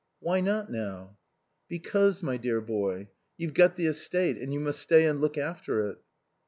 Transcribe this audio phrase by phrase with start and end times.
[0.19, 1.19] "Why not now?"
[1.67, 5.89] "Because, my dear boy, you've got the estate and you must stay and look after
[5.89, 5.99] it."